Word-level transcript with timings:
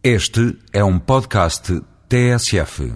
Este 0.00 0.56
é 0.72 0.84
um 0.84 0.96
podcast 0.96 1.82
TSF. 2.08 2.92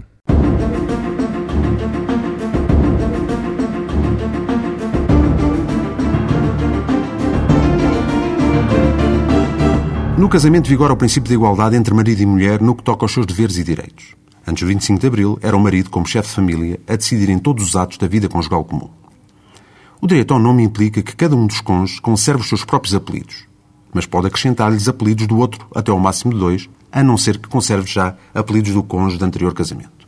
No 10.17 10.29
casamento 10.29 10.69
vigora 10.69 10.93
o 10.93 10.97
princípio 10.97 11.27
de 11.27 11.35
igualdade 11.35 11.75
entre 11.75 11.93
marido 11.93 12.23
e 12.23 12.27
mulher 12.27 12.63
no 12.63 12.77
que 12.77 12.85
toca 12.85 13.05
aos 13.05 13.13
seus 13.13 13.27
deveres 13.27 13.59
e 13.59 13.65
direitos. 13.65 14.15
Antes 14.47 14.63
do 14.63 14.69
25 14.69 15.01
de 15.01 15.07
Abril, 15.09 15.39
era 15.43 15.57
o 15.57 15.61
marido, 15.61 15.91
como 15.91 16.07
chefe 16.07 16.29
de 16.29 16.35
família, 16.37 16.81
a 16.87 16.95
decidir 16.95 17.31
em 17.31 17.39
todos 17.41 17.65
os 17.65 17.75
atos 17.75 17.99
da 17.99 18.07
vida 18.07 18.29
conjugal 18.29 18.65
comum. 18.65 18.89
O 20.01 20.07
direito 20.07 20.33
ao 20.33 20.39
nome 20.39 20.63
implica 20.63 21.03
que 21.03 21.17
cada 21.17 21.35
um 21.35 21.49
dos 21.49 21.61
cônjuges 21.61 21.99
conserve 21.99 22.43
os 22.43 22.49
seus 22.49 22.65
próprios 22.65 22.95
apelidos, 22.95 23.51
mas 23.93 24.07
pode 24.07 24.27
acrescentar-lhes 24.27 24.89
apelidos 24.89 25.27
do 25.27 25.39
outro 25.39 25.67
até 25.75 25.91
ao 25.91 26.01
máximo 26.01 26.33
de 26.33 26.41
dois, 26.41 26.69
a 26.91 27.03
não 27.03 27.17
ser 27.17 27.39
que 27.39 27.49
conserve 27.49 27.91
já 27.91 28.15
apelidos 28.35 28.73
do 28.73 28.83
cônjuge 28.83 29.19
de 29.19 29.25
anterior 29.25 29.55
casamento. 29.55 30.03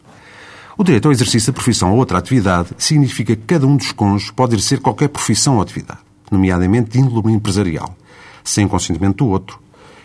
O 0.76 0.82
direito 0.82 1.06
ao 1.06 1.12
exercício 1.12 1.52
da 1.52 1.56
profissão 1.56 1.92
ou 1.92 1.98
outra 1.98 2.18
atividade 2.18 2.70
significa 2.76 3.36
que 3.36 3.42
cada 3.42 3.66
um 3.66 3.76
dos 3.76 3.92
cônjuges 3.92 4.30
pode 4.30 4.54
exercer 4.54 4.80
qualquer 4.80 5.08
profissão 5.08 5.56
ou 5.56 5.62
atividade, 5.62 6.00
nomeadamente 6.30 6.90
de 6.90 6.98
índole 6.98 7.32
empresarial, 7.32 7.94
sem 8.42 8.66
consentimento 8.66 9.18
do 9.18 9.28
outro. 9.28 9.60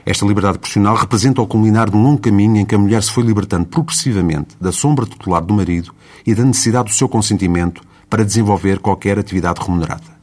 Esta 0.06 0.26
liberdade 0.26 0.60
profissional 0.60 0.96
representa 0.96 1.42
o 1.42 1.48
culminar 1.48 1.90
de 1.90 1.98
um 1.98 2.04
longo 2.04 2.22
caminho 2.22 2.58
em 2.58 2.66
que 2.66 2.76
a 2.76 2.78
mulher 2.78 3.04
se 3.04 3.12
foi 3.12 3.24
libertando 3.24 3.66
progressivamente 3.66 4.56
da 4.62 4.72
sombra 4.72 5.06
tutelar 5.06 5.44
do 5.44 5.54
marido 5.54 5.94
e 6.26 6.34
da 6.34 6.44
necessidade 6.44 6.90
do 6.90 6.96
seu 6.96 7.10
consentimento 7.10 7.82
para 8.10 8.26
desenvolver 8.26 8.80
qualquer 8.80 9.18
atividade 9.20 9.62
remunerada. 9.62 10.19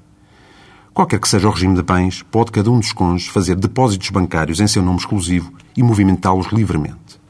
Qualquer 0.96 1.20
que 1.20 1.28
seja 1.28 1.46
o 1.46 1.50
regime 1.50 1.74
de 1.74 1.82
bens, 1.82 2.23
pode 2.23 2.50
cada 2.50 2.70
um 2.70 2.78
dos 2.78 2.91
cônjuges 2.91 3.28
fazer 3.28 3.54
depósitos 3.54 4.09
bancários 4.09 4.60
em 4.60 4.66
seu 4.66 4.82
nome 4.82 4.96
exclusivo 4.96 5.52
e 5.77 5.82
movimentá-los 5.82 6.46
livremente. 6.46 7.20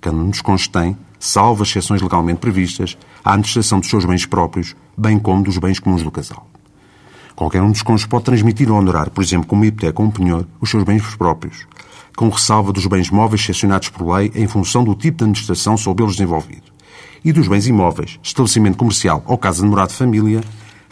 Cada 0.00 0.16
um 0.16 0.30
dos 0.30 0.40
cônjuges 0.40 0.66
tem, 0.66 0.98
salvo 1.16 1.62
as 1.62 1.68
exceções 1.68 2.02
legalmente 2.02 2.40
previstas, 2.40 2.98
a 3.24 3.34
administração 3.34 3.78
dos 3.78 3.88
seus 3.88 4.04
bens 4.04 4.26
próprios, 4.26 4.74
bem 4.98 5.16
como 5.16 5.44
dos 5.44 5.58
bens 5.58 5.78
comuns 5.78 6.02
do 6.02 6.10
casal. 6.10 6.44
Qualquer 7.36 7.62
um 7.62 7.70
dos 7.70 7.82
cônjuges 7.82 8.08
pode 8.08 8.24
transmitir 8.24 8.68
ou 8.68 8.78
honorar, 8.78 9.08
por 9.10 9.22
exemplo, 9.22 9.46
como 9.46 9.64
hipoteca 9.64 10.02
ou 10.02 10.08
um 10.08 10.10
penhor, 10.10 10.44
os 10.60 10.68
seus 10.68 10.82
bens 10.82 11.14
próprios, 11.14 11.68
com 12.16 12.28
ressalva 12.28 12.72
dos 12.72 12.84
bens 12.88 13.10
móveis 13.10 13.42
excepcionados 13.42 13.90
por 13.90 14.12
lei 14.12 14.32
em 14.34 14.48
função 14.48 14.82
do 14.82 14.92
tipo 14.92 15.18
de 15.18 15.22
administração 15.22 15.76
sob 15.76 16.02
eles 16.02 16.16
desenvolvido, 16.16 16.64
e 17.24 17.32
dos 17.32 17.46
bens 17.46 17.68
imóveis, 17.68 18.18
estabelecimento 18.20 18.76
comercial 18.76 19.22
ou 19.24 19.38
casa 19.38 19.62
de 19.62 19.68
morada 19.68 19.92
de 19.92 19.98
família, 19.98 20.40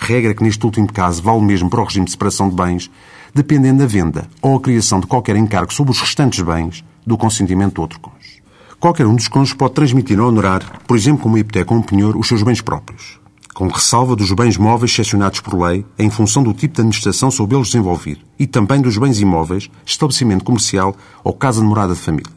regra 0.03 0.34
que 0.34 0.42
neste 0.42 0.64
último 0.67 0.92
caso 0.92 1.22
vale 1.22 1.41
mesmo 1.42 1.70
para 1.70 1.81
o 1.81 1.84
regime 1.84 2.05
de 2.05 2.11
separação 2.11 2.48
de 2.48 2.56
bens, 2.56 2.91
dependendo 3.33 3.78
da 3.78 3.86
venda 3.86 4.28
ou 4.42 4.56
a 4.56 4.61
criação 4.61 4.98
de 4.98 5.06
qualquer 5.06 5.36
encargo 5.36 5.72
sobre 5.72 5.92
os 5.92 6.00
restantes 6.00 6.41
bens 6.41 6.84
do 7.06 7.17
consentimento 7.17 7.75
do 7.75 7.83
outro 7.83 8.00
cônjuge. 8.00 8.42
Qualquer 8.81 9.06
um 9.06 9.14
dos 9.14 9.28
cônjuges 9.28 9.55
pode 9.55 9.75
transmitir 9.75 10.20
ou 10.20 10.28
honorar, 10.28 10.81
por 10.86 10.97
exemplo, 10.97 11.22
como 11.22 11.39
hipoteca 11.39 11.72
ou 11.72 11.78
um 11.78 11.83
penhor, 11.83 12.17
os 12.17 12.27
seus 12.27 12.42
bens 12.42 12.61
próprios, 12.61 13.20
com 13.55 13.69
ressalva 13.69 14.17
dos 14.17 14.33
bens 14.33 14.56
móveis 14.56 14.91
excepcionados 14.91 15.39
por 15.39 15.56
lei 15.56 15.86
em 15.97 16.11
função 16.11 16.42
do 16.42 16.53
tipo 16.53 16.75
de 16.75 16.81
administração 16.81 17.31
sob 17.31 17.55
eles 17.55 17.69
desenvolvido 17.69 18.20
e 18.39 18.47
também 18.47 18.81
dos 18.81 18.98
bens 18.98 19.20
imóveis, 19.20 19.70
estabelecimento 19.87 20.44
comercial 20.44 20.97
ou 21.22 21.33
casa 21.33 21.61
de 21.61 21.66
morada 21.66 21.94
de 21.94 22.00
família. 22.00 22.33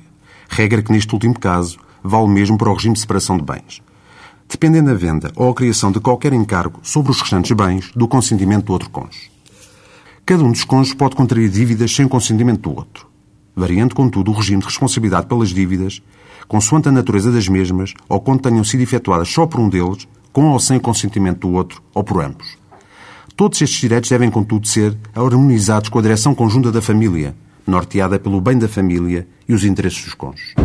Regra 0.48 0.84
que 0.84 0.92
neste 0.92 1.12
último 1.12 1.38
caso 1.38 1.80
vale 2.04 2.28
mesmo 2.28 2.58
para 2.60 2.70
o 2.70 2.74
regime 2.76 2.94
de 2.94 3.00
separação 3.00 3.38
de 3.38 3.44
bens 3.44 3.82
dependendo 4.50 4.90
da 4.90 4.96
venda 4.96 5.32
ou 5.36 5.50
a 5.50 5.54
criação 5.54 5.92
de 5.92 6.00
qualquer 6.00 6.34
encargo 6.34 6.80
sobre 6.84 7.12
os 7.12 7.22
restantes 7.22 7.52
bens 7.52 7.92
do 7.96 8.08
consentimento 8.08 8.66
do 8.66 8.74
outro 8.74 8.90
cônjuge. 8.90 9.32
Cada 10.26 10.44
um 10.44 10.52
dos 10.52 10.64
cônjuges 10.64 10.94
pode 10.94 11.16
contrair 11.16 11.50
dívidas 11.50 11.94
sem 11.94 12.08
consentimento 12.08 12.62
do 12.62 12.76
outro, 12.76 13.08
variando, 13.56 13.94
contudo, 13.94 14.32
o 14.32 14.34
regime 14.34 14.60
de 14.60 14.66
responsabilidade 14.66 15.28
pelas 15.28 15.50
dívidas, 15.50 16.02
consoante 16.48 16.90
a 16.90 16.92
natureza 16.92 17.32
das 17.32 17.48
mesmas 17.48 17.94
ou 18.10 18.20
quando 18.20 18.42
tenham 18.42 18.64
sido 18.64 18.82
efetuadas 18.82 19.30
só 19.30 19.46
por 19.46 19.60
um 19.60 19.70
deles, 19.70 20.08
com 20.34 20.52
ou 20.52 20.60
sem 20.60 20.80
consentimento 20.80 21.48
do 21.48 21.54
outro 21.54 21.82
ou 21.94 22.04
por 22.04 22.24
ambos. 22.24 22.58
Todos 23.36 23.62
estes 23.62 23.80
direitos 23.80 24.10
devem, 24.10 24.32
contudo, 24.32 24.68
ser 24.68 24.98
harmonizados 25.14 25.90
com 25.90 26.00
a 26.00 26.02
direção 26.02 26.34
conjunta 26.34 26.72
da 26.72 26.82
família, 26.82 27.36
norteada 27.68 28.18
pelo 28.18 28.40
bem 28.40 28.58
da 28.58 28.68
família 28.68 29.28
e 29.48 29.54
os 29.54 29.64
interesses 29.64 30.06
dos 30.06 30.14
cônjuges. 30.14 30.56